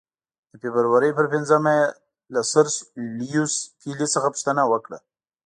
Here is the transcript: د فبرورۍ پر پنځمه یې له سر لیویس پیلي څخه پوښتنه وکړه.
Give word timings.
د 0.51 0.53
فبرورۍ 0.61 1.11
پر 1.17 1.25
پنځمه 1.33 1.71
یې 1.79 1.85
له 2.33 2.41
سر 2.51 2.65
لیویس 3.19 3.53
پیلي 3.79 4.07
څخه 4.13 4.27
پوښتنه 4.33 4.61
وکړه. 4.71 4.99